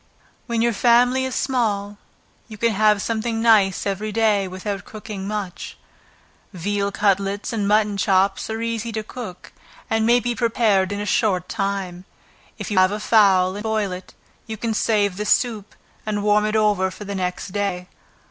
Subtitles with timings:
[0.47, 1.99] When your family is small,
[2.47, 5.77] you can have something nice every day, without cooking much.
[6.53, 9.53] Veal cutlets, and mutton chops, are easy to cook,
[9.91, 12.05] and may be prepared in a short time.
[12.57, 14.15] If you have a fowl, and boil it,
[14.47, 17.87] you can save the soup, and warm it over for the next day.